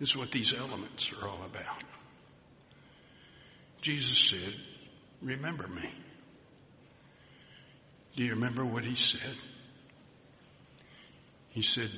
This 0.01 0.11
is 0.11 0.17
what 0.17 0.33
these 0.33 0.53
elements 0.53 1.09
are 1.12 1.29
all 1.29 1.45
about. 1.45 1.83
Jesus 3.81 4.19
said, 4.19 4.55
remember 5.23 5.69
me. 5.69 5.88
Do 8.17 8.25
you 8.25 8.31
remember 8.31 8.67
what 8.67 8.85
he 8.85 8.97
said? 8.97 9.37
He 11.51 11.62
said, 11.62 11.91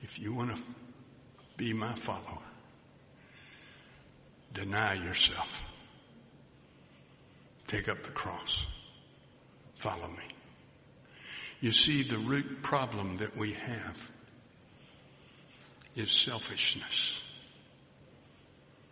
if 0.00 0.20
you 0.20 0.32
want 0.32 0.56
to 0.56 0.62
be 1.56 1.72
my 1.72 1.94
follower, 1.94 2.42
deny 4.52 4.94
yourself. 4.94 5.64
Take 7.66 7.88
up 7.88 8.02
the 8.02 8.10
cross. 8.10 8.66
Follow 9.76 10.08
me. 10.08 10.28
You 11.60 11.72
see, 11.72 12.02
the 12.02 12.18
root 12.18 12.62
problem 12.62 13.14
that 13.14 13.36
we 13.36 13.52
have 13.52 13.96
is 15.94 16.10
selfishness. 16.10 17.22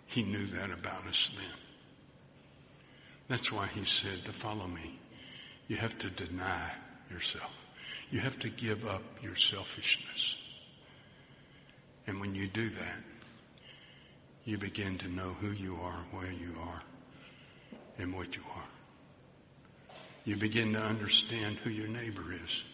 He 0.07 0.23
knew 0.23 0.47
that 0.47 0.71
about 0.71 1.07
us 1.07 1.31
then. 1.37 1.59
That's 3.29 3.53
why 3.53 3.67
he 3.69 3.85
said 3.85 4.25
to 4.25 4.33
follow 4.33 4.67
me, 4.67 4.99
you 5.69 5.77
have 5.77 5.97
to 5.99 6.11
deny 6.11 6.73
yourself. 7.11 7.53
You 8.11 8.21
have 8.21 8.39
to 8.41 8.49
give 8.49 8.85
up 8.87 9.03
your 9.23 9.37
selfishness. 9.37 10.40
And 12.11 12.19
when 12.19 12.35
you 12.35 12.49
do 12.49 12.69
that, 12.71 12.97
you 14.45 14.59
begin 14.59 14.99
to 14.99 15.09
know 15.09 15.33
who 15.41 15.53
you 15.53 15.77
are, 15.77 16.05
where 16.11 16.33
you 16.33 16.57
are, 16.61 16.83
and 17.99 18.13
what 18.13 18.35
you 18.35 18.43
are. 18.53 19.95
You 20.25 20.37
begin 20.37 20.73
to 20.73 20.81
understand 20.81 21.59
who 21.59 21.71
your 21.71 21.87
neighbor 21.87 22.35
is. 22.45 22.65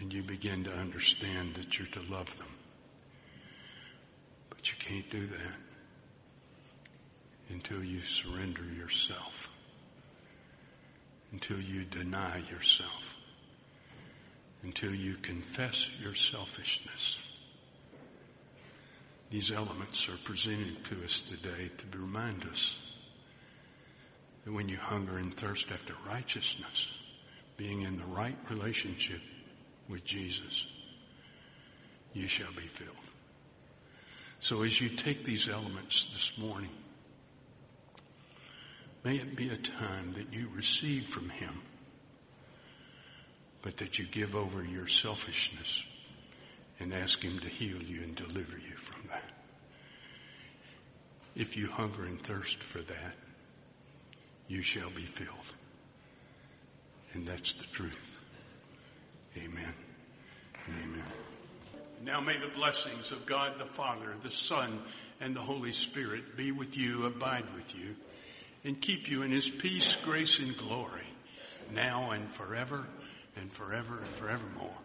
And 0.00 0.10
you 0.10 0.22
begin 0.22 0.64
to 0.64 0.70
understand 0.70 1.56
that 1.56 1.76
you're 1.76 1.86
to 1.88 2.00
love 2.10 2.34
them. 2.38 2.48
But 4.48 4.66
you 4.70 4.76
can't 4.78 5.10
do 5.10 5.26
that 5.26 5.54
until 7.50 7.84
you 7.84 8.00
surrender 8.00 8.64
yourself. 8.64 9.50
Until 11.30 11.60
you 11.60 11.84
deny 11.84 12.38
yourself. 12.50 13.14
Until 14.62 14.94
you 14.94 15.16
confess 15.16 15.90
your 16.00 16.14
selfishness. 16.14 17.18
These 19.30 19.50
elements 19.50 20.08
are 20.08 20.16
presented 20.24 20.84
to 20.84 21.04
us 21.04 21.20
today 21.20 21.70
to 21.78 21.98
remind 21.98 22.46
us 22.46 22.78
that 24.44 24.52
when 24.52 24.68
you 24.68 24.76
hunger 24.76 25.16
and 25.18 25.34
thirst 25.34 25.70
after 25.72 25.94
righteousness, 26.06 26.90
being 27.56 27.82
in 27.82 27.98
the 27.98 28.06
right 28.06 28.38
relationship 28.48 29.20
with 29.88 30.04
Jesus, 30.04 30.66
you 32.12 32.28
shall 32.28 32.52
be 32.52 32.68
filled. 32.68 32.94
So 34.38 34.62
as 34.62 34.80
you 34.80 34.90
take 34.90 35.24
these 35.24 35.48
elements 35.48 36.06
this 36.12 36.38
morning, 36.38 36.70
may 39.02 39.16
it 39.16 39.34
be 39.34 39.48
a 39.48 39.56
time 39.56 40.14
that 40.14 40.32
you 40.32 40.48
receive 40.54 41.08
from 41.08 41.30
Him, 41.30 41.62
but 43.62 43.78
that 43.78 43.98
you 43.98 44.06
give 44.06 44.36
over 44.36 44.62
your 44.62 44.86
selfishness 44.86 45.82
and 46.78 46.92
ask 46.92 47.22
Him 47.22 47.38
to 47.40 47.48
heal 47.48 47.82
you 47.82 48.02
and 48.02 48.14
deliver 48.14 48.58
you 48.58 48.76
from 48.76 49.08
that. 49.08 49.30
If 51.34 51.56
you 51.56 51.68
hunger 51.68 52.04
and 52.04 52.20
thirst 52.22 52.62
for 52.62 52.80
that, 52.80 53.14
you 54.48 54.62
shall 54.62 54.90
be 54.90 55.02
filled. 55.02 55.54
And 57.12 57.26
that's 57.26 57.52
the 57.54 57.66
truth. 57.66 58.18
Amen. 59.36 59.74
Amen. 60.82 61.04
Now 62.04 62.20
may 62.20 62.38
the 62.38 62.54
blessings 62.54 63.12
of 63.12 63.26
God 63.26 63.58
the 63.58 63.64
Father, 63.64 64.14
the 64.22 64.30
Son, 64.30 64.80
and 65.20 65.34
the 65.34 65.40
Holy 65.40 65.72
Spirit 65.72 66.36
be 66.36 66.52
with 66.52 66.76
you, 66.76 67.06
abide 67.06 67.52
with 67.54 67.74
you, 67.74 67.96
and 68.64 68.80
keep 68.80 69.08
you 69.08 69.22
in 69.22 69.30
his 69.30 69.48
peace, 69.48 69.96
grace, 69.96 70.38
and 70.38 70.56
glory, 70.56 71.06
now 71.72 72.10
and 72.10 72.30
forever, 72.32 72.86
and 73.36 73.52
forever 73.52 73.98
and 73.98 74.08
forevermore. 74.08 74.78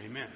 Amen. 0.00 0.28